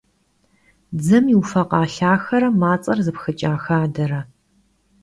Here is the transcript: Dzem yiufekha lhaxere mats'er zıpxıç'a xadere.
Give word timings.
Dzem 0.97 1.25
yiufekha 1.31 1.79
lhaxere 1.91 2.47
mats'er 2.61 2.97
zıpxıç'a 3.05 3.51
xadere. 3.63 4.21